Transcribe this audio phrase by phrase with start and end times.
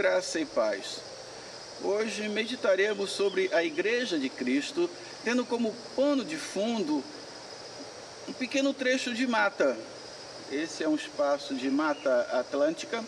[0.00, 1.02] graça e paz.
[1.84, 4.88] Hoje meditaremos sobre a Igreja de Cristo,
[5.22, 7.04] tendo como pano de fundo
[8.26, 9.76] um pequeno trecho de mata.
[10.50, 13.04] Esse é um espaço de mata atlântica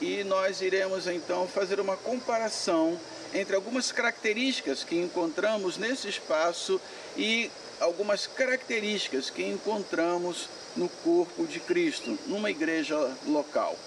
[0.00, 2.98] e nós iremos então fazer uma comparação
[3.32, 6.80] entre algumas características que encontramos nesse espaço
[7.16, 13.78] e algumas características que encontramos no corpo de Cristo, numa igreja local.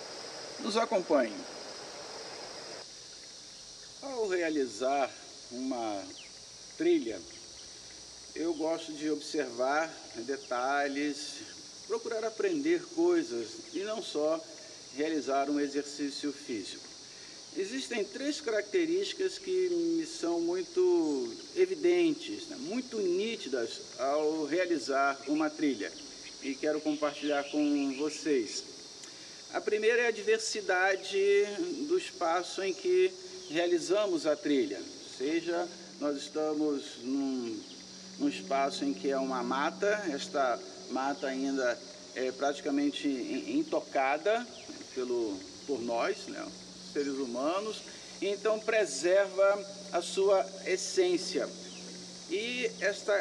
[0.62, 1.36] Nos acompanhe.
[4.02, 5.12] Ao realizar
[5.52, 6.04] uma
[6.78, 7.20] trilha,
[8.36, 11.34] eu gosto de observar detalhes,
[11.88, 14.40] procurar aprender coisas e não só
[14.96, 16.84] realizar um exercício físico.
[17.58, 25.92] Existem três características que me são muito evidentes, né, muito nítidas ao realizar uma trilha
[26.44, 28.64] e quero compartilhar com vocês.
[29.54, 31.18] A primeira é a diversidade
[31.88, 33.12] do espaço em que
[33.50, 34.80] realizamos a trilha,
[35.18, 35.68] seja
[36.00, 37.60] nós estamos num,
[38.20, 40.60] num espaço em que é uma mata, esta
[40.92, 41.78] mata ainda
[42.16, 44.46] é praticamente intocada
[44.94, 46.46] pelo, por nós, né,
[46.94, 47.82] seres humanos,
[48.22, 51.48] então preserva a sua essência.
[52.30, 53.14] E esta,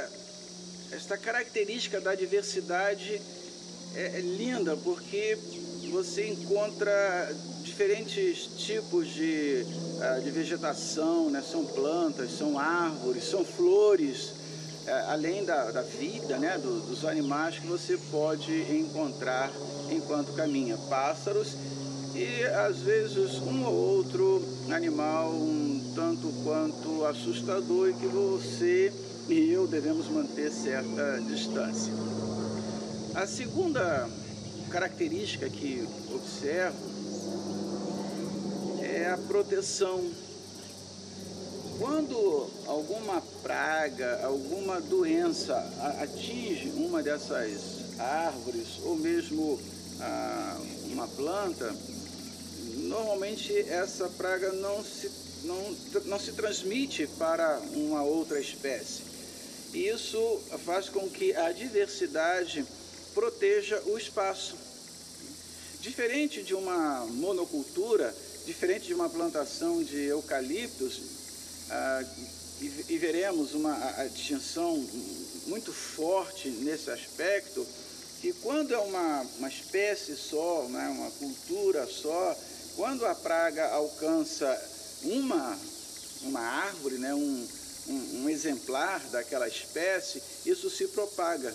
[0.93, 3.21] esta característica da diversidade
[3.95, 5.39] é, é linda porque
[5.91, 7.35] você encontra
[7.77, 9.67] diferentes tipos de,
[10.01, 11.43] ah, de vegetação, né?
[11.43, 14.33] são plantas, são árvores, são flores,
[14.87, 16.57] é, além da, da vida né?
[16.57, 19.53] Do, dos animais que você pode encontrar
[19.91, 21.55] enquanto caminha, pássaros
[22.15, 28.91] e às vezes um ou outro animal um tanto quanto assustador e que você
[29.29, 31.93] e eu devemos manter certa distância.
[33.15, 34.09] A segunda
[34.71, 36.96] característica que observo
[39.07, 40.13] é a proteção.
[41.79, 45.55] Quando alguma praga, alguma doença
[46.01, 49.61] atinge uma dessas árvores ou mesmo
[50.01, 50.59] ah,
[50.91, 51.73] uma planta,
[52.79, 55.09] normalmente essa praga não se,
[55.45, 59.03] não, não se transmite para uma outra espécie.
[59.73, 62.67] Isso faz com que a diversidade
[63.15, 64.57] proteja o espaço.
[65.81, 68.13] Diferente de uma monocultura,
[68.47, 71.01] diferente de uma plantação de eucaliptos,
[71.69, 72.05] ah,
[72.61, 74.77] e, e, veremos uma a, distinção
[75.47, 77.67] muito forte nesse aspecto,
[78.21, 82.39] que quando é uma, uma espécie só, né, uma cultura só,
[82.77, 84.47] quando a praga alcança
[85.03, 85.59] uma,
[86.23, 87.49] uma árvore, né, um,
[87.89, 91.55] um, um exemplar daquela espécie, isso se propaga,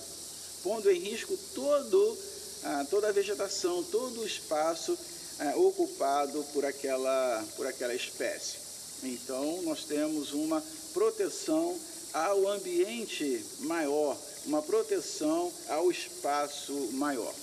[0.62, 2.18] pondo em risco todo,
[2.64, 4.98] ah, toda a vegetação, todo o espaço
[5.42, 8.58] é, ocupado por aquela, por aquela espécie.
[9.04, 11.78] Então, nós temos uma proteção
[12.14, 14.16] ao ambiente maior,
[14.46, 17.34] uma proteção ao espaço maior.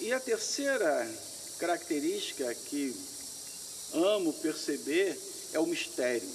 [0.00, 1.08] E a terceira
[1.58, 2.94] característica que
[3.92, 5.18] amo perceber
[5.52, 6.28] é o mistério.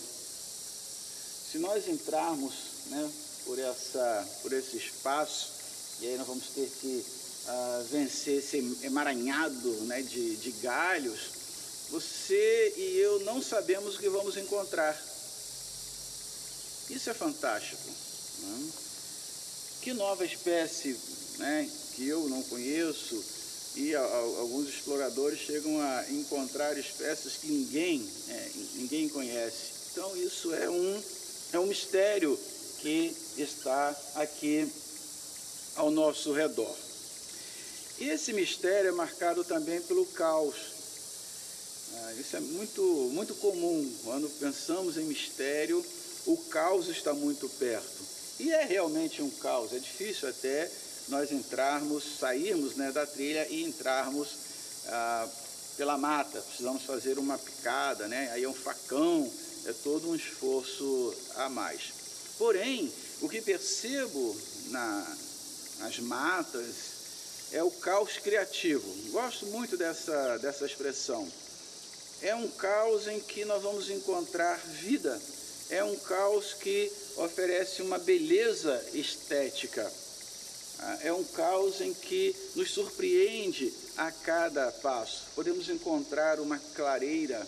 [1.52, 2.54] Se nós entrarmos
[2.88, 3.12] né,
[3.44, 5.52] por, essa, por esse espaço,
[6.02, 7.04] e aí nós vamos ter que
[7.50, 11.20] uh, vencer esse emaranhado né, de, de galhos,
[11.90, 14.94] você e eu não sabemos o que vamos encontrar.
[16.90, 17.90] Isso é fantástico.
[18.40, 18.70] Né?
[19.82, 20.98] Que nova espécie
[21.38, 23.24] né, que eu não conheço
[23.76, 29.72] e a, a, alguns exploradores chegam a encontrar espécies que ninguém, é, ninguém conhece.
[29.92, 31.04] Então isso é um,
[31.54, 32.38] é um mistério
[32.80, 34.70] que está aqui
[35.76, 36.89] ao nosso redor.
[38.00, 40.56] E esse mistério é marcado também pelo caos.
[41.94, 42.82] Ah, isso é muito,
[43.12, 43.94] muito comum.
[44.06, 45.86] Quando pensamos em mistério,
[46.26, 48.04] o caos está muito perto.
[48.40, 49.74] E é realmente um caos.
[49.74, 50.72] É difícil até
[51.10, 54.30] nós entrarmos, sairmos né, da trilha e entrarmos
[54.88, 55.28] ah,
[55.76, 56.40] pela mata.
[56.42, 58.32] Precisamos fazer uma picada, né?
[58.32, 59.30] aí é um facão,
[59.66, 61.92] é todo um esforço a mais.
[62.38, 64.38] Porém, o que percebo
[64.68, 65.18] na,
[65.80, 66.99] nas matas,
[67.52, 68.88] é o caos criativo.
[69.12, 71.28] Gosto muito dessa, dessa expressão.
[72.22, 75.20] É um caos em que nós vamos encontrar vida.
[75.70, 79.92] É um caos que oferece uma beleza estética.
[80.80, 85.24] Ah, é um caos em que nos surpreende a cada passo.
[85.36, 87.46] Podemos encontrar uma clareira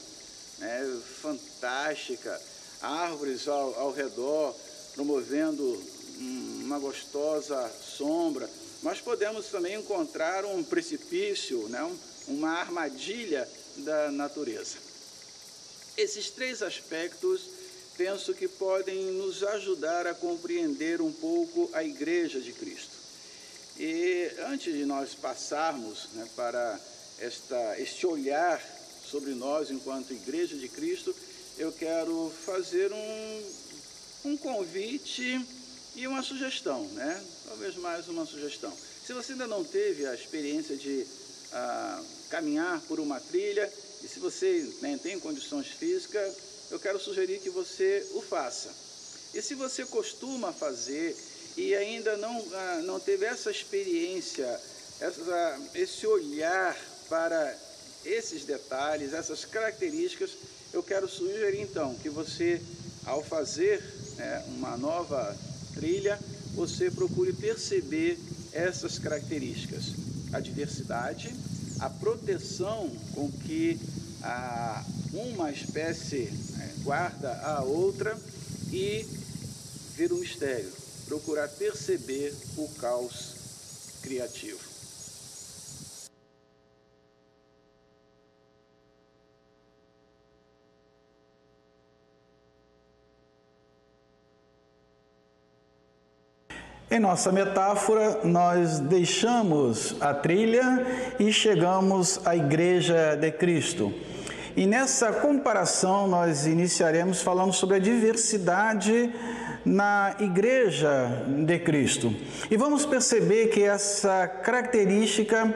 [0.60, 2.40] né, fantástica,
[2.82, 4.56] árvores ao, ao redor
[4.94, 5.82] promovendo
[6.20, 8.50] uma gostosa sombra,
[8.82, 11.90] mas podemos também encontrar um precipício, né?
[12.28, 13.48] uma armadilha
[13.78, 14.78] da natureza.
[15.98, 17.42] Esses três aspectos
[17.98, 22.96] penso que podem nos ajudar a compreender um pouco a Igreja de Cristo.
[23.78, 26.80] E antes de nós passarmos né, para
[27.20, 28.62] esta, este olhar
[29.06, 31.16] sobre nós enquanto Igreja de Cristo,
[31.58, 33.44] eu quero fazer um,
[34.26, 35.40] um convite
[35.96, 37.24] e uma sugestão, né?
[37.48, 38.72] Talvez mais uma sugestão.
[39.06, 41.06] Se você ainda não teve a experiência de
[41.52, 43.72] ah, caminhar por uma trilha,
[44.04, 46.36] e se você né, tem condições físicas,
[46.72, 48.70] eu quero sugerir que você o faça.
[49.34, 51.16] E se você costuma fazer
[51.58, 54.48] e ainda não, ah, não teve essa experiência,
[55.00, 56.78] essa, esse olhar
[57.10, 57.58] para
[58.06, 60.32] esses detalhes, essas características,
[60.72, 62.62] eu quero sugerir então que você,
[63.06, 63.84] ao fazer
[64.16, 65.38] né, uma nova
[65.74, 66.20] trilha,
[66.54, 68.18] você procure perceber
[68.52, 69.94] essas características:
[70.34, 71.34] a diversidade,
[71.80, 73.80] a proteção com que
[74.24, 78.18] a, uma espécie né, guarda a outra
[78.72, 79.06] e
[79.96, 80.72] ver o mistério,
[81.08, 83.36] procurar perceber o caos
[84.02, 84.71] criativo.
[96.92, 100.86] Em nossa metáfora, nós deixamos a trilha
[101.18, 103.94] e chegamos à Igreja de Cristo.
[104.58, 109.10] E nessa comparação, nós iniciaremos falando sobre a diversidade
[109.64, 112.14] na Igreja de Cristo.
[112.50, 115.50] E vamos perceber que essa característica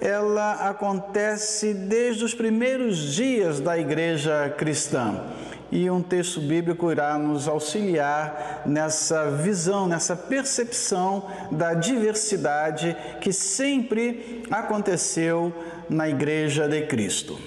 [0.00, 5.22] ela acontece desde os primeiros dias da Igreja cristã
[5.70, 14.42] e um texto bíblico irá nos auxiliar nessa visão, nessa percepção da diversidade que sempre
[14.50, 15.52] aconteceu
[15.88, 17.38] na Igreja de Cristo.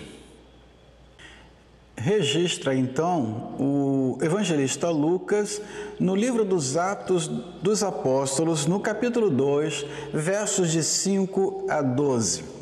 [1.95, 5.61] Registra então o evangelista Lucas
[5.99, 12.52] no livro dos Atos dos Apóstolos, no capítulo 2, versos de 5 a 12.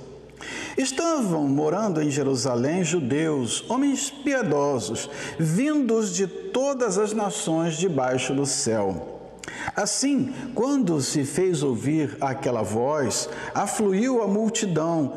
[0.81, 5.07] Estavam morando em Jerusalém judeus, homens piedosos,
[5.38, 9.29] vindos de todas as nações debaixo do céu.
[9.75, 15.13] Assim, quando se fez ouvir aquela voz, afluiu a multidão,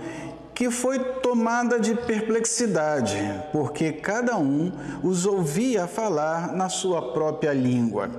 [0.54, 3.16] que foi tomada de perplexidade,
[3.50, 4.70] porque cada um
[5.02, 8.10] os ouvia falar na sua própria língua.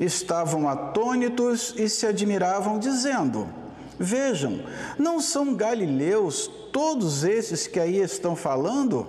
[0.00, 3.46] Estavam atônitos e se admiravam, dizendo:
[3.98, 4.60] Vejam,
[4.98, 9.06] não são galileus todos esses que aí estão falando?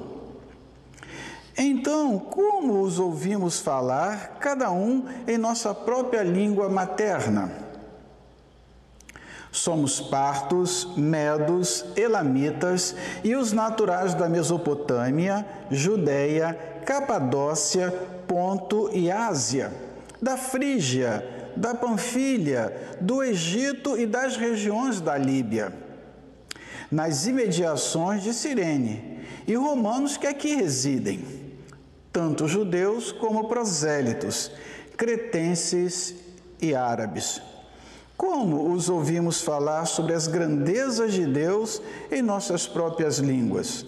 [1.58, 7.52] Então, como os ouvimos falar, cada um em nossa própria língua materna?
[9.52, 16.54] Somos partos, medos, elamitas e os naturais da Mesopotâmia, Judéia,
[16.86, 17.92] Capadócia,
[18.28, 19.74] Ponto e Ásia,
[20.22, 25.74] da Frígia, da Panfilha, do Egito e das regiões da Líbia,
[26.92, 31.24] nas imediações de Cirene, e romanos que aqui residem,
[32.12, 34.52] tanto judeus como prosélitos,
[34.96, 36.16] cretenses
[36.62, 37.42] e árabes.
[38.16, 43.86] Como os ouvimos falar sobre as grandezas de Deus em nossas próprias línguas?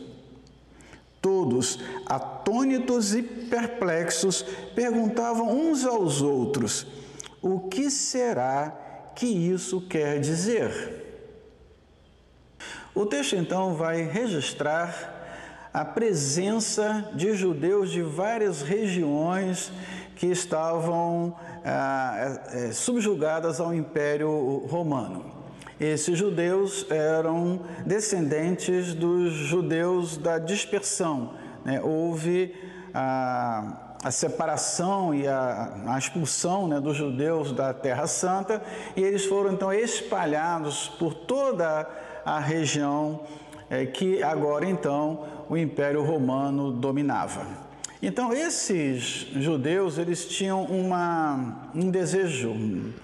[1.21, 4.45] Todos, atônitos e perplexos,
[4.75, 6.85] perguntavam uns aos outros:
[7.41, 8.73] o que será
[9.15, 10.99] que isso quer dizer?
[12.93, 15.17] O texto então vai registrar
[15.73, 19.71] a presença de judeus de várias regiões
[20.15, 25.39] que estavam ah, eh, subjugadas ao Império Romano.
[25.79, 31.35] Esses judeus eram descendentes dos judeus da dispersão.
[31.63, 31.79] Né?
[31.81, 32.53] Houve
[32.93, 38.61] a a separação e a, a expulsão né, dos judeus da Terra Santa,
[38.95, 41.87] e eles foram então espalhados por toda
[42.25, 43.21] a região
[43.69, 47.69] é, que agora então o Império Romano dominava.
[48.01, 52.55] Então esses judeus eles tinham uma, um desejo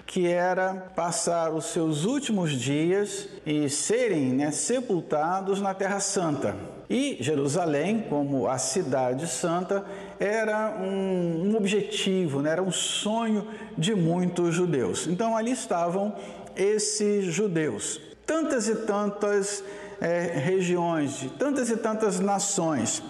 [0.06, 6.56] que era passar os seus últimos dias e serem né, sepultados na Terra Santa.
[6.88, 9.84] E Jerusalém, como a cidade santa,
[10.18, 12.50] era um, um objetivo, né?
[12.50, 13.46] era um sonho
[13.76, 15.06] de muitos judeus.
[15.06, 16.14] Então ali estavam
[16.56, 19.62] esses judeus, tantas e tantas
[20.00, 23.02] é, regiões, de tantas e tantas nações.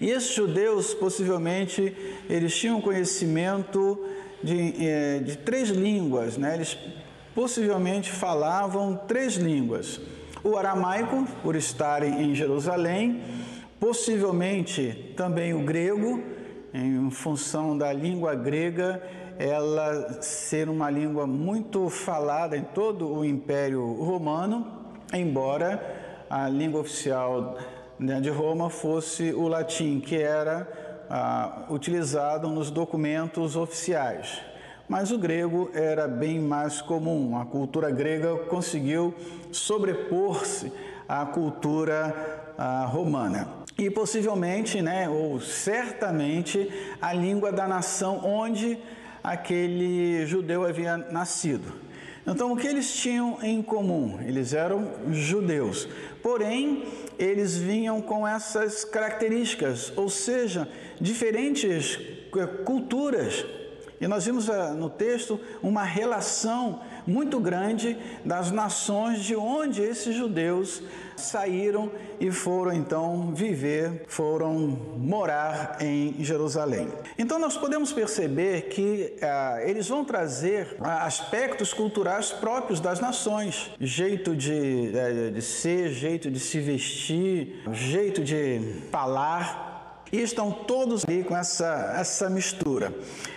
[0.00, 1.96] E esses judeus, possivelmente,
[2.28, 4.04] eles tinham conhecimento
[4.42, 6.54] de, é, de três línguas, né?
[6.54, 6.76] eles
[7.34, 10.00] possivelmente falavam três línguas:
[10.44, 13.22] o aramaico, por estarem em Jerusalém,
[13.80, 16.22] possivelmente também o grego,
[16.76, 19.02] em função da língua grega
[19.38, 24.66] ela ser uma língua muito falada em todo o Império Romano,
[25.12, 27.56] embora a língua oficial
[27.98, 30.68] né, de Roma fosse o latim, que era
[31.08, 34.40] ah, utilizado nos documentos oficiais.
[34.88, 37.38] Mas o grego era bem mais comum.
[37.38, 39.14] A cultura grega conseguiu
[39.50, 40.72] sobrepor-se
[41.08, 43.55] à cultura ah, romana.
[43.78, 48.78] E possivelmente, né, ou certamente, a língua da nação onde
[49.22, 51.86] aquele judeu havia nascido.
[52.26, 54.18] Então, o que eles tinham em comum?
[54.26, 55.88] Eles eram judeus,
[56.22, 56.84] porém,
[57.18, 60.68] eles vinham com essas características, ou seja,
[61.00, 62.00] diferentes
[62.36, 63.44] eh, culturas.
[64.00, 70.14] E nós vimos eh, no texto uma relação muito grande das nações de onde esses
[70.14, 70.82] judeus
[71.16, 74.52] saíram e foram então viver, foram
[74.98, 76.88] morar em Jerusalém.
[77.18, 83.70] Então nós podemos perceber que ah, eles vão trazer ah, aspectos culturais próprios das nações,
[83.80, 88.60] jeito de, eh, de ser, jeito de se vestir, jeito de
[88.90, 89.75] falar.
[90.12, 92.94] E estão todos ali com essa, essa mistura.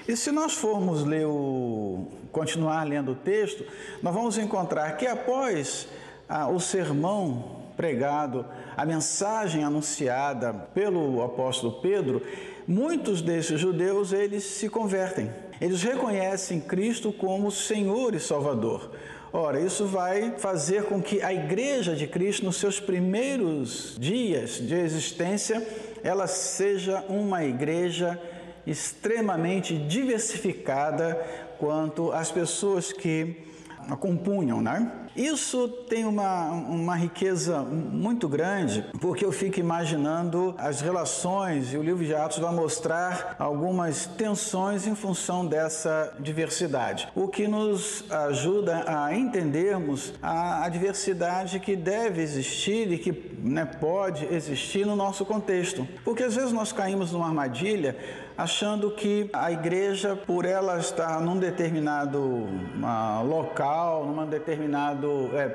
[0.07, 3.65] E se nós formos ler o, continuar lendo o texto,
[4.01, 5.88] nós vamos encontrar que após
[6.27, 8.45] ah, o sermão pregado,
[8.75, 12.21] a mensagem anunciada pelo apóstolo Pedro,
[12.67, 15.31] muitos desses judeus eles se convertem.
[15.61, 18.91] Eles reconhecem Cristo como Senhor e Salvador.
[19.31, 24.73] Ora, isso vai fazer com que a igreja de Cristo, nos seus primeiros dias de
[24.73, 25.65] existência,
[26.03, 28.19] ela seja uma igreja
[28.65, 31.15] extremamente diversificada
[31.57, 33.48] quanto às pessoas que
[33.89, 34.91] a compunham, né?
[35.15, 41.84] Isso tem uma, uma riqueza muito grande, porque eu fico imaginando as relações, e o
[41.84, 48.84] livro de Atos vai mostrar algumas tensões em função dessa diversidade, o que nos ajuda
[48.88, 53.12] a entendermos a, a diversidade que deve existir e que
[53.43, 55.88] né, pode existir no nosso contexto.
[56.05, 57.98] Porque às vezes nós caímos numa armadilha
[58.39, 65.53] achando que a igreja, por ela estar num determinado uh, local, numa determinado, é,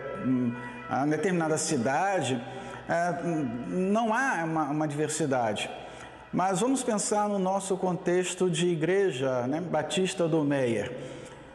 [0.90, 2.38] uma determinada cidade,
[2.86, 3.22] é,
[3.68, 5.70] não há uma, uma, diversidade.
[6.30, 10.94] Mas vamos pensar no nosso contexto de igreja né, batista do Meia.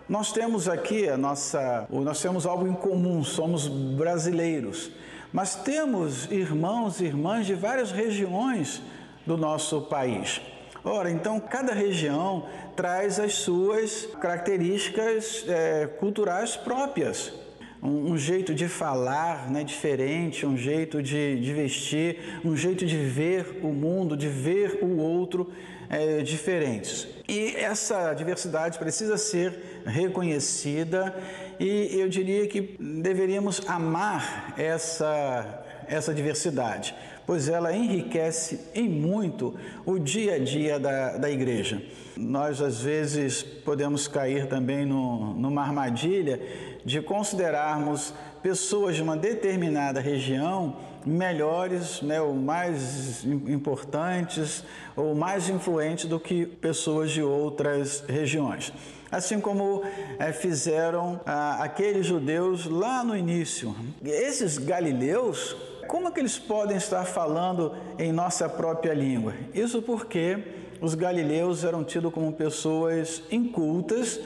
[0.10, 4.90] Nós temos aqui a nossa, nós temos algo em comum, somos brasileiros,
[5.32, 8.82] mas temos irmãos e irmãs de várias regiões
[9.28, 10.42] do nosso país.
[10.84, 12.46] Ora, então cada região
[12.76, 17.34] traz as suas características é, culturais próprias.
[17.82, 22.98] Um, um, jeito de falar né, diferente, um jeito de, de, vestir, um jeito de
[22.98, 25.50] ver o mundo, de ver o outro
[25.90, 27.08] é, diferentes.
[27.28, 31.16] E essa diversidade precisa ser reconhecida
[31.58, 36.94] e eu diria que deveríamos amar essa, essa diversidade
[37.30, 39.54] pois ela enriquece em muito
[39.86, 41.80] o dia a dia da, da igreja.
[42.18, 46.42] Nós, às vezes, podemos cair também no, numa armadilha
[46.84, 54.64] de considerarmos pessoas de uma determinada região melhores, né, ou mais importantes,
[54.96, 58.74] ou mais influentes do que pessoas de outras regiões.
[59.12, 59.84] Assim como
[60.18, 63.76] é, fizeram ah, aqueles judeus lá no início.
[64.04, 65.56] Esses galileus
[65.90, 69.34] como é que eles podem estar falando em nossa própria língua?
[69.56, 70.38] Isso porque
[70.80, 74.20] os galileus eram tidos como pessoas incultas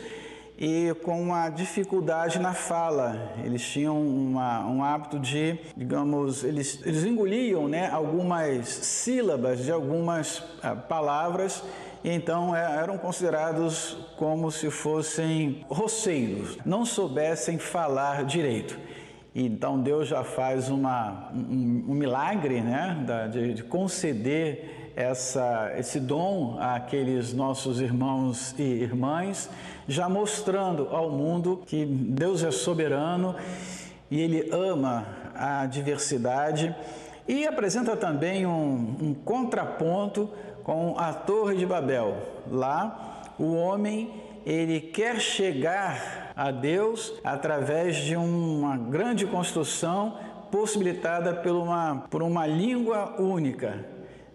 [0.58, 3.34] e com uma dificuldade na fala.
[3.46, 10.43] Eles tinham uma, um hábito de, digamos, eles, eles engoliam né, algumas sílabas de algumas
[10.62, 11.63] ah, palavras
[12.03, 18.77] e então é, eram considerados como se fossem roceiros, não soubessem falar direito.
[19.36, 26.58] Então Deus já faz uma, um, um milagre né, de, de conceder essa, esse dom
[26.60, 29.50] àqueles nossos irmãos e irmãs,
[29.88, 33.36] já mostrando ao mundo que Deus é soberano
[34.12, 36.75] e Ele ama a diversidade
[37.28, 40.30] e apresenta também um, um contraponto
[40.63, 42.18] com a Torre de Babel.
[42.52, 44.12] Lá, o homem
[44.46, 50.18] ele quer chegar a Deus através de uma grande construção
[50.52, 53.86] possibilitada por uma, por uma língua única.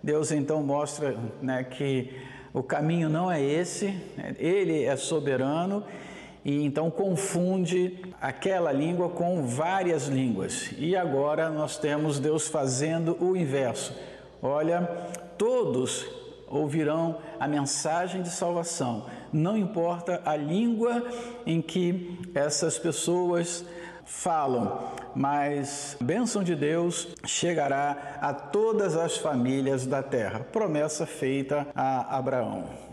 [0.03, 2.11] Deus então mostra né, que
[2.53, 3.95] o caminho não é esse,
[4.39, 5.85] ele é soberano
[6.45, 10.71] e então confunde aquela língua com várias línguas.
[10.79, 13.95] E agora nós temos Deus fazendo o inverso.
[14.43, 14.83] Olha,
[15.37, 16.07] todos
[16.49, 21.05] ouvirão a mensagem de salvação, não importa a língua
[21.47, 23.65] em que essas pessoas
[24.05, 30.41] falam, mas a bênção de Deus chegará a todas as famílias da terra.
[30.41, 32.88] Promessa feita a Abraão.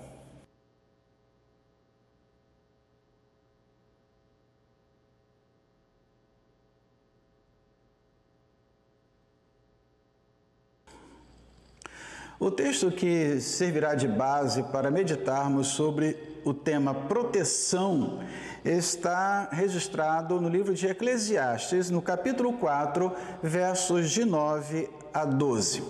[12.46, 18.20] O texto que servirá de base para meditarmos sobre o tema proteção
[18.64, 23.12] está registrado no livro de Eclesiastes, no capítulo 4,
[23.42, 25.82] versos de 9 a 12.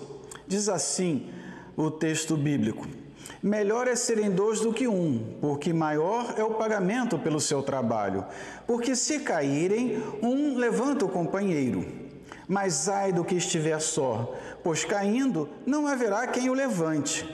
[0.48, 1.28] Diz assim
[1.76, 2.88] o texto bíblico:
[3.42, 8.24] Melhor é serem dois do que um, porque maior é o pagamento pelo seu trabalho.
[8.66, 12.05] Porque se caírem, um levanta o companheiro.
[12.48, 17.24] Mas ai do que estiver só, pois caindo não haverá quem o levante.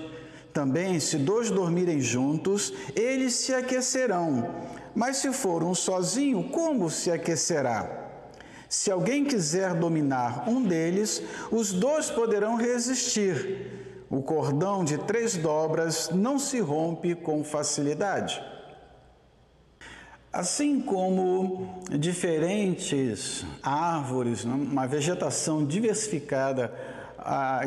[0.52, 4.54] Também, se dois dormirem juntos, eles se aquecerão.
[4.94, 8.10] Mas se for um sozinho, como se aquecerá?
[8.68, 14.06] Se alguém quiser dominar um deles, os dois poderão resistir.
[14.10, 18.42] O cordão de três dobras não se rompe com facilidade.
[20.32, 26.72] Assim como diferentes árvores, né, uma vegetação diversificada,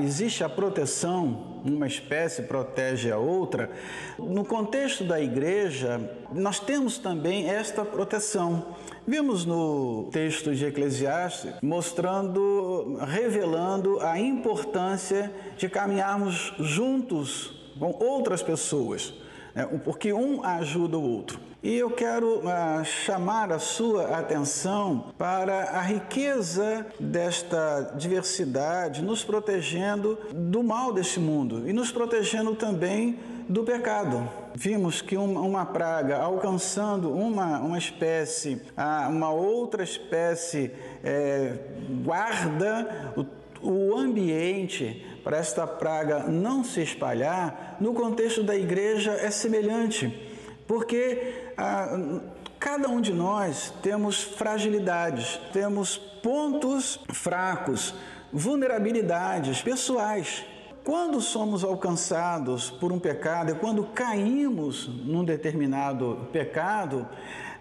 [0.03, 3.69] existe a proteção, uma espécie protege a outra,
[4.17, 6.01] no contexto da igreja,
[6.33, 8.75] nós temos também esta proteção.
[9.05, 19.13] Vimos no texto de Eclesiastes mostrando, revelando a importância de caminharmos juntos com outras pessoas,
[19.53, 21.44] né, porque um ajuda o outro.
[21.65, 30.15] E eu quero uh, chamar a sua atenção para a riqueza desta diversidade, nos protegendo
[30.31, 33.17] do mal deste mundo e nos protegendo também
[33.49, 34.29] do pecado.
[34.53, 40.71] Vimos que uma, praga alcançando uma, uma espécie, uh, uma outra espécie
[41.03, 41.57] é,
[42.03, 43.11] guarda
[43.59, 50.34] o, o ambiente para esta praga não se espalhar, no contexto da igreja é semelhante
[50.67, 52.21] porque ah,
[52.59, 57.93] cada um de nós temos fragilidades, temos pontos fracos,
[58.31, 60.43] vulnerabilidades pessoais.
[60.83, 67.07] Quando somos alcançados por um pecado e quando caímos num determinado pecado,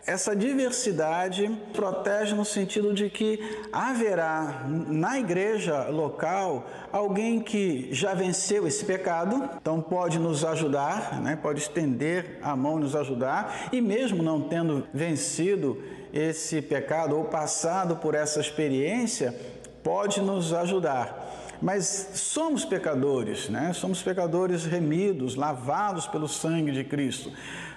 [0.07, 3.41] essa diversidade protege no sentido de que
[3.73, 11.37] haverá na igreja local alguém que já venceu esse pecado, então pode nos ajudar, né?
[11.37, 17.25] pode estender a mão e nos ajudar, e mesmo não tendo vencido esse pecado ou
[17.25, 19.35] passado por essa experiência,
[19.83, 21.23] pode nos ajudar.
[21.63, 23.73] Mas somos pecadores, né?
[23.73, 27.33] Somos pecadores remidos, lavados pelo sangue de Cristo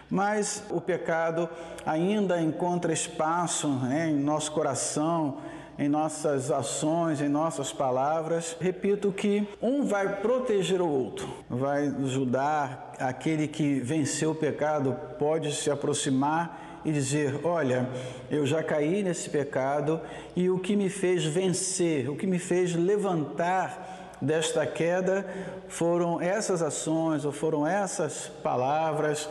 [0.09, 1.49] mas o pecado
[1.85, 5.37] ainda encontra espaço né, em nosso coração,
[5.77, 8.55] em nossas ações, em nossas palavras.
[8.59, 15.53] Repito que um vai proteger o outro, vai ajudar aquele que venceu o pecado, pode
[15.53, 17.87] se aproximar e dizer: Olha,
[18.31, 20.01] eu já caí nesse pecado
[20.35, 25.27] e o que me fez vencer, o que me fez levantar desta queda
[25.67, 29.29] foram essas ações ou foram essas palavras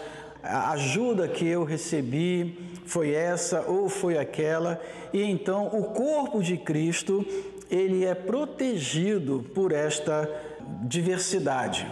[0.49, 4.81] a ajuda que eu recebi foi essa ou foi aquela,
[5.13, 7.27] e então o corpo de Cristo,
[7.71, 10.31] ele é protegido por esta
[10.83, 11.87] diversidade.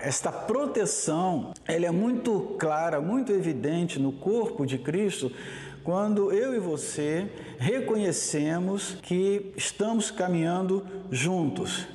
[0.00, 5.32] Esta proteção, ela é muito clara, muito evidente no corpo de Cristo,
[5.82, 11.86] quando eu e você reconhecemos que estamos caminhando juntos.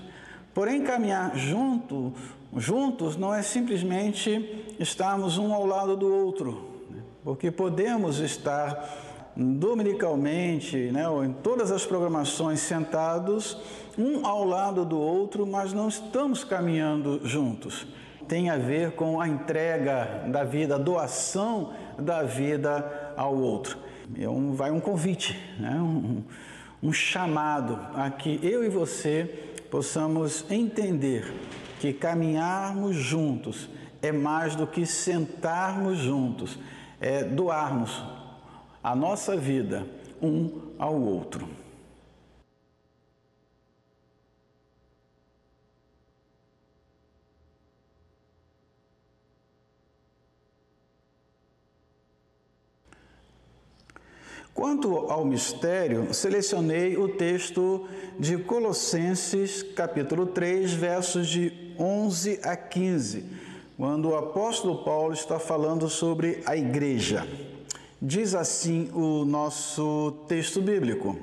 [0.58, 2.12] Porém, caminhar junto
[2.56, 7.04] juntos não é simplesmente estarmos um ao lado do outro, né?
[7.24, 8.90] porque podemos estar
[9.36, 13.56] dominicalmente, né, ou em todas as programações sentados,
[13.96, 17.86] um ao lado do outro, mas não estamos caminhando juntos.
[18.28, 23.78] Tem a ver com a entrega da vida, a doação da vida ao outro.
[24.20, 26.24] É um, vai um convite, né, um,
[26.82, 31.34] um chamado a que eu e você possamos entender
[31.80, 33.70] que caminharmos juntos
[34.02, 36.58] é mais do que sentarmos juntos,
[37.00, 38.04] é doarmos
[38.84, 39.86] a nossa vida
[40.22, 40.50] um
[40.80, 41.48] ao outro.
[54.58, 63.24] Quanto ao mistério, selecionei o texto de Colossenses, capítulo 3, versos de 11 a 15,
[63.78, 67.28] quando o apóstolo Paulo está falando sobre a igreja.
[68.02, 71.16] Diz assim o nosso texto bíblico: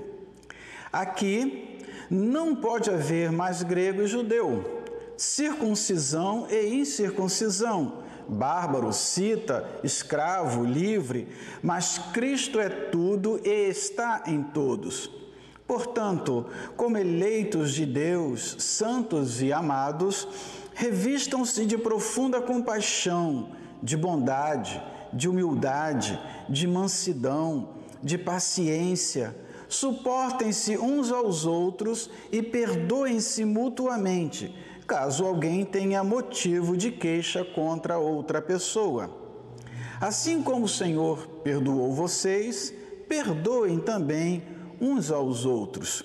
[0.92, 4.84] Aqui não pode haver mais grego e judeu,
[5.16, 11.28] circuncisão e incircuncisão bárbaro, cita, escravo, livre,
[11.62, 15.10] mas Cristo é tudo e está em todos.
[15.66, 20.28] Portanto, como eleitos de Deus, santos e amados,
[20.74, 23.50] revistam-se de profunda compaixão,
[23.82, 24.82] de bondade,
[25.12, 27.70] de humildade, de mansidão,
[28.02, 29.34] de paciência.
[29.68, 34.54] Suportem-se uns aos outros e perdoem-se mutuamente
[34.86, 39.10] caso alguém tenha motivo de queixa contra outra pessoa.
[40.00, 42.72] Assim como o Senhor perdoou vocês,
[43.08, 44.42] perdoem também
[44.80, 46.04] uns aos outros.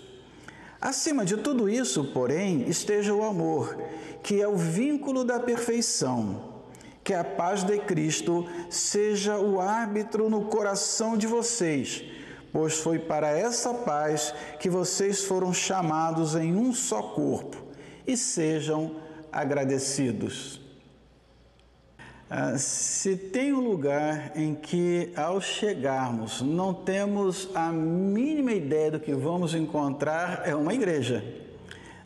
[0.80, 3.78] Acima de tudo isso, porém, esteja o amor,
[4.24, 6.60] que é o vínculo da perfeição.
[7.04, 12.04] Que a paz de Cristo seja o árbitro no coração de vocês,
[12.54, 17.69] pois foi para essa paz que vocês foram chamados em um só corpo
[18.10, 18.96] e sejam
[19.32, 20.60] agradecidos.
[22.28, 29.00] Ah, se tem um lugar em que, ao chegarmos, não temos a mínima ideia do
[29.00, 31.24] que vamos encontrar, é uma igreja.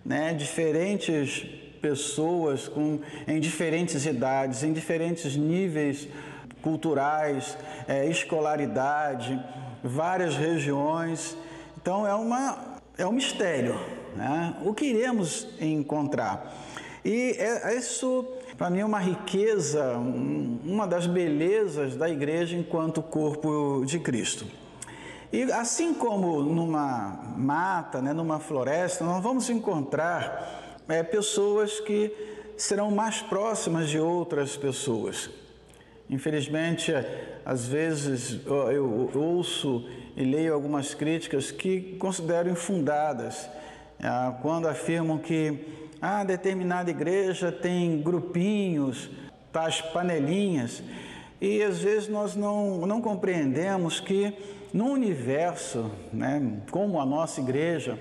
[0.05, 0.33] Né?
[0.33, 1.45] Diferentes
[1.81, 6.09] pessoas com, em diferentes idades, em diferentes níveis
[6.61, 9.41] culturais, é, escolaridade,
[9.81, 11.37] várias regiões.
[11.81, 14.55] Então, é, uma, é um mistério né?
[14.63, 16.53] o que iremos encontrar.
[17.03, 18.25] E é, isso,
[18.57, 24.45] para mim, é uma riqueza, uma das belezas da igreja enquanto corpo de Cristo.
[25.31, 32.13] E assim como numa mata, né, numa floresta, nós vamos encontrar é, pessoas que
[32.55, 35.29] serão mais próximas de outras pessoas.
[36.09, 36.93] Infelizmente,
[37.43, 43.49] às vezes eu ouço e leio algumas críticas que considero infundadas
[44.41, 49.09] quando afirmam que ah, determinada igreja tem grupinhos,
[49.51, 50.83] tais panelinhas,
[51.39, 54.33] e às vezes nós não, não compreendemos que
[54.73, 57.99] no universo, né, como a nossa igreja,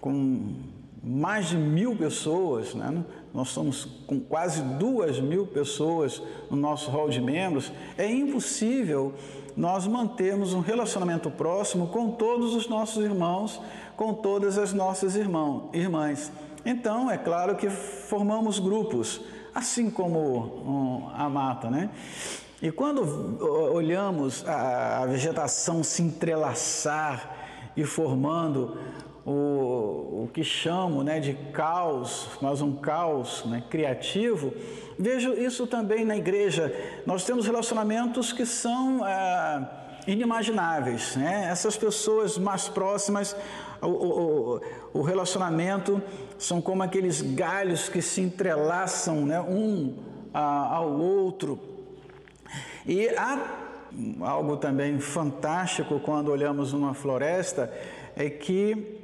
[0.00, 0.56] com
[1.02, 6.20] mais de mil pessoas, né, nós somos com quase duas mil pessoas
[6.50, 9.14] no nosso hall de membros, é impossível
[9.56, 13.60] nós mantermos um relacionamento próximo com todos os nossos irmãos
[13.98, 16.30] com todas as nossas irmãos, irmãs.
[16.64, 19.20] Então, é claro que formamos grupos,
[19.52, 21.90] assim como a mata, né?
[22.62, 27.36] E quando olhamos a, vegetação se entrelaçar
[27.76, 28.78] e formando
[29.26, 34.54] o, o, que chamo né, de caos, mas um caos né, criativo,
[34.96, 36.72] vejo isso também na igreja.
[37.04, 39.68] Nós temos relacionamentos que são é,
[40.06, 41.16] inimagináveis.
[41.16, 41.48] Né?
[41.50, 43.36] Essas pessoas mais próximas
[43.82, 44.60] o, o,
[44.94, 46.02] o relacionamento
[46.38, 49.96] são como aqueles galhos que se entrelaçam né, um
[50.32, 51.58] a, ao outro.
[52.86, 53.66] E há
[54.20, 57.72] algo também fantástico quando olhamos uma floresta,
[58.16, 58.98] é que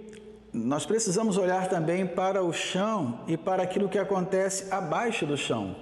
[0.53, 5.75] nós precisamos olhar também para o chão e para aquilo que acontece abaixo do chão.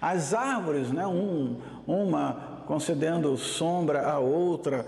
[0.00, 4.86] As árvores, né, um, uma concedendo sombra a outra,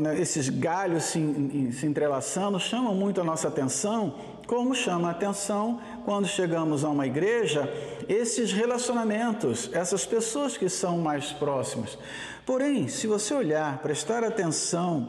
[0.00, 4.14] né, esses galhos se, se entrelaçando, chamam muito a nossa atenção,
[4.46, 7.68] como chama a atenção quando chegamos a uma igreja,
[8.08, 11.98] esses relacionamentos, essas pessoas que são mais próximas.
[12.46, 15.08] Porém, se você olhar, prestar atenção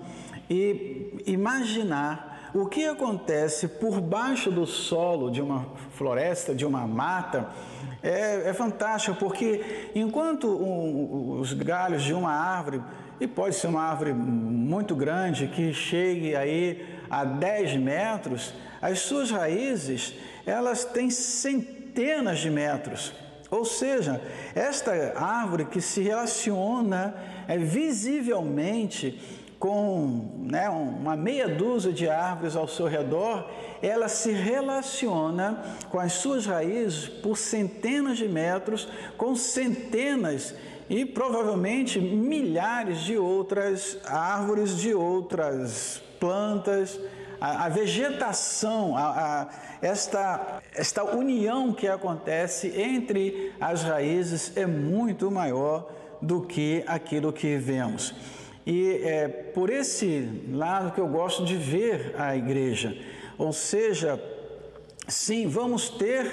[0.49, 7.49] e imaginar o que acontece por baixo do solo de uma floresta, de uma mata,
[8.01, 12.81] é, é fantástico, porque enquanto um, os galhos de uma árvore,
[13.19, 19.31] e pode ser uma árvore muito grande, que chegue aí a 10 metros, as suas
[19.31, 20.15] raízes,
[20.45, 23.11] elas têm centenas de metros.
[23.51, 24.21] Ou seja,
[24.55, 27.15] esta árvore que se relaciona
[27.49, 29.19] é, visivelmente
[29.59, 33.49] com né, uma meia dúzia de árvores ao seu redor,
[33.81, 38.87] ela se relaciona com as suas raízes por centenas de metros,
[39.17, 40.53] com centenas
[40.89, 46.99] e provavelmente milhares de outras árvores, de outras plantas.
[47.39, 49.09] A, a vegetação, a,
[49.41, 49.49] a,
[49.81, 55.91] esta, esta união que acontece entre as raízes é muito maior
[56.21, 58.15] do que aquilo que vemos.
[58.65, 62.97] E é por esse lado que eu gosto de ver a igreja.
[63.37, 64.19] Ou seja,
[65.07, 66.25] sim, vamos ter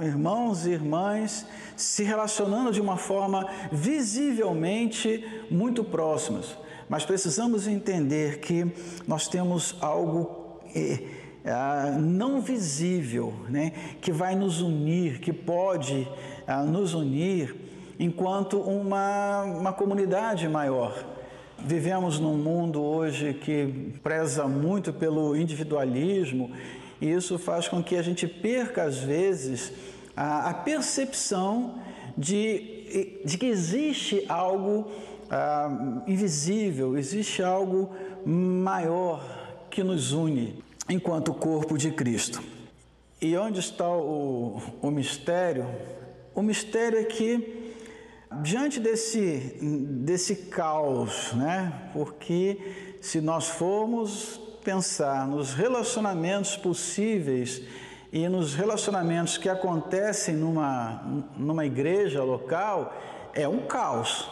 [0.00, 1.46] é, irmãos e irmãs
[1.76, 6.56] se relacionando de uma forma visivelmente muito próximas,
[6.88, 8.70] mas precisamos entender que
[9.06, 10.98] nós temos algo é,
[11.44, 16.08] é, não visível, né, que vai nos unir, que pode
[16.46, 17.54] é, nos unir
[17.98, 21.19] enquanto uma, uma comunidade maior.
[21.64, 26.50] Vivemos num mundo hoje que preza muito pelo individualismo
[27.00, 29.72] e isso faz com que a gente perca, às vezes,
[30.16, 31.78] a, a percepção
[32.16, 34.90] de, de que existe algo
[35.30, 37.90] ah, invisível, existe algo
[38.24, 39.22] maior
[39.70, 42.42] que nos une enquanto corpo de Cristo.
[43.20, 45.66] E onde está o, o mistério?
[46.34, 47.59] O mistério é que,
[48.42, 51.90] diante desse, desse caos, né?
[51.92, 57.62] porque se nós formos pensar nos relacionamentos possíveis
[58.12, 62.94] e nos relacionamentos que acontecem numa, numa igreja local,
[63.34, 64.28] é um caos.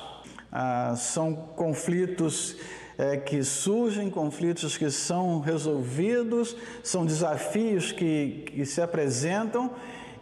[0.50, 2.56] Ah, são conflitos
[2.96, 9.70] é, que surgem, conflitos que são resolvidos, são desafios que, que se apresentam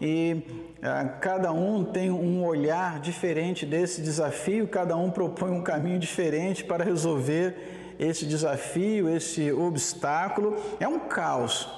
[0.00, 0.42] e
[0.82, 6.64] ah, cada um tem um olhar diferente desse desafio, cada um propõe um caminho diferente
[6.64, 10.56] para resolver esse desafio, esse obstáculo.
[10.78, 11.68] É um caos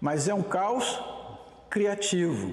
[0.00, 1.00] mas é um caos
[1.68, 2.52] criativo.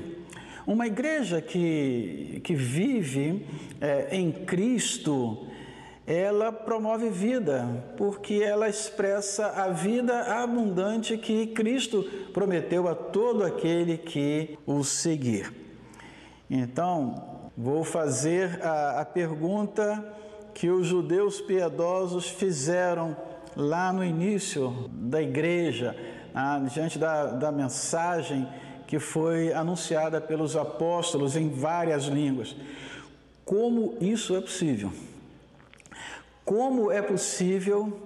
[0.65, 3.45] Uma igreja que, que vive
[3.79, 5.47] é, em Cristo,
[6.07, 13.97] ela promove vida, porque ela expressa a vida abundante que Cristo prometeu a todo aquele
[13.97, 15.51] que o seguir.
[16.47, 20.13] Então, vou fazer a, a pergunta
[20.53, 23.17] que os judeus piedosos fizeram
[23.55, 25.95] lá no início da igreja,
[26.35, 28.47] ah, diante da, da mensagem
[28.85, 32.55] que foi anunciada pelos apóstolos em várias línguas.
[33.43, 34.91] Como isso é possível?
[36.45, 38.01] Como é possível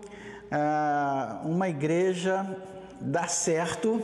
[0.50, 2.58] ah, uma igreja
[3.02, 4.02] dar certo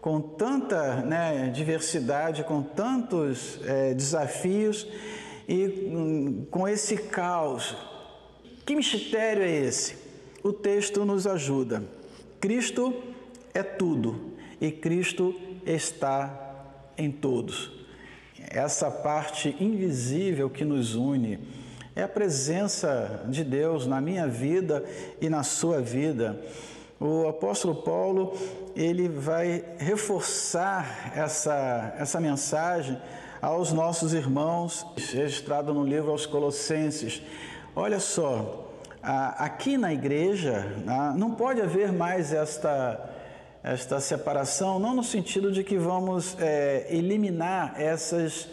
[0.00, 4.86] com tanta né, diversidade, com tantos eh, desafios
[5.46, 7.76] e hum, com esse caos?
[8.64, 9.96] Que mistério é esse?
[10.42, 11.84] O texto nos ajuda.
[12.40, 12.94] Cristo
[13.52, 15.34] é tudo e Cristo
[15.66, 17.70] está em todos.
[18.50, 21.38] Essa parte invisível que nos une
[21.96, 24.84] é a presença de Deus na minha vida
[25.20, 26.40] e na sua vida.
[26.98, 28.36] O apóstolo Paulo,
[28.74, 33.00] ele vai reforçar essa, essa mensagem
[33.40, 37.22] aos nossos irmãos, registrado no livro aos Colossenses.
[37.76, 40.66] Olha só, aqui na igreja
[41.16, 43.10] não pode haver mais esta
[43.64, 48.46] esta separação, não no sentido de que vamos é, eliminar essas,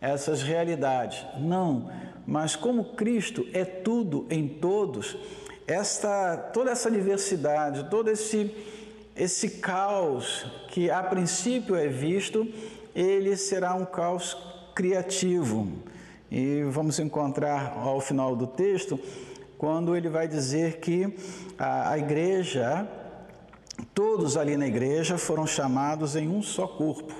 [0.00, 1.90] essas realidades, não,
[2.26, 5.16] mas como Cristo é tudo em todos,
[5.66, 8.54] esta, toda essa diversidade, todo esse,
[9.16, 12.46] esse caos que a princípio é visto,
[12.94, 14.36] ele será um caos
[14.74, 15.68] criativo.
[16.30, 18.98] E vamos encontrar ao final do texto,
[19.58, 21.14] quando ele vai dizer que
[21.58, 22.88] a, a igreja
[23.94, 27.12] Todos ali na igreja foram chamados em um só corpo.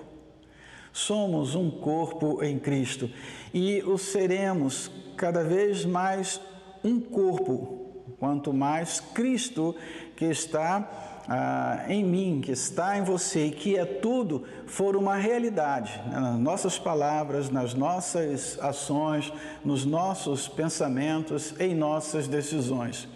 [0.93, 3.11] Somos um corpo em Cristo
[3.53, 6.41] e o seremos cada vez mais
[6.85, 9.75] um corpo, quanto mais Cristo
[10.17, 15.17] que está ah, em mim, que está em você e que é tudo, for uma
[15.17, 19.33] realidade né, nas nossas palavras, nas nossas ações,
[19.65, 23.09] nos nossos pensamentos, em nossas decisões.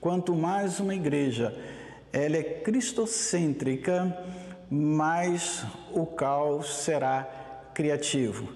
[0.00, 1.56] Quanto mais uma igreja
[2.12, 4.16] ela é cristocêntrica,
[4.74, 7.28] mas o caos será
[7.72, 8.48] criativo,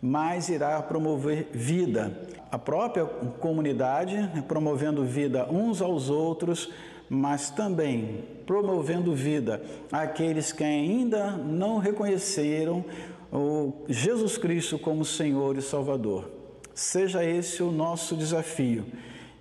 [0.00, 2.28] mas irá promover vida.
[2.52, 6.70] A própria comunidade né, promovendo vida uns aos outros,
[7.08, 12.84] mas também promovendo vida àqueles que ainda não reconheceram
[13.32, 16.30] o Jesus Cristo como Senhor e Salvador.
[16.74, 18.84] Seja esse o nosso desafio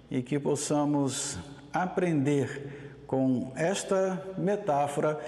[0.10, 1.38] e que possamos
[1.74, 5.20] aprender com esta metáfora,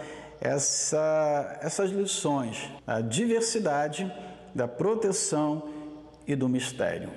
[0.41, 4.11] essa, essas lições, a diversidade,
[4.53, 5.69] da proteção
[6.25, 7.11] e do mistério.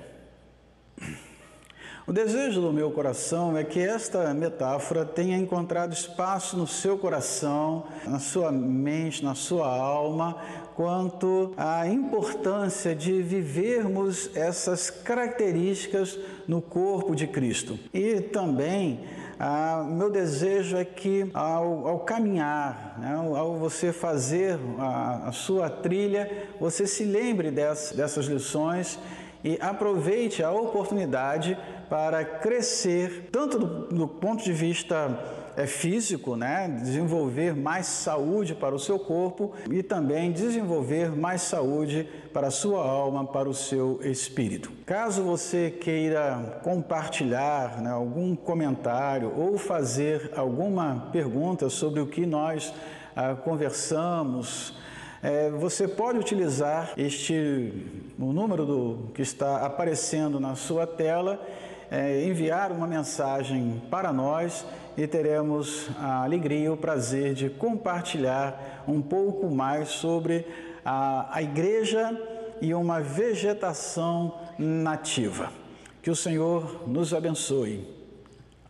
[2.05, 7.85] O desejo do meu coração é que esta metáfora tenha encontrado espaço no seu coração,
[8.03, 10.35] na sua mente, na sua alma,
[10.75, 17.77] quanto à importância de vivermos essas características no corpo de Cristo.
[17.93, 19.01] E também
[19.41, 25.69] ah, meu desejo é que ao, ao caminhar, né, ao você fazer a, a, sua
[25.69, 28.99] trilha, você se lembre dessas, dessas lições
[29.41, 31.57] e aproveite a oportunidade
[31.89, 35.17] para crescer, tanto do, do ponto de vista
[35.65, 36.67] físico, né?
[36.81, 42.85] desenvolver mais saúde para o seu corpo e também desenvolver mais saúde para a sua
[42.85, 44.71] alma, para o seu espírito.
[44.85, 52.73] Caso você queira compartilhar né, algum comentário ou fazer alguma pergunta sobre o que nós
[53.15, 54.73] ah, conversamos,
[55.21, 57.85] é, você pode utilizar este
[58.17, 61.45] o número do, que está aparecendo na sua tela,
[61.91, 64.65] é, enviar uma mensagem para nós
[64.99, 70.45] e teremos a alegria e o prazer de compartilhar um pouco mais sobre
[70.83, 72.11] a, a igreja
[72.59, 75.53] e uma vegetação nativa.
[76.01, 77.87] Que o Senhor nos abençoe.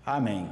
[0.06, 0.48] Amém.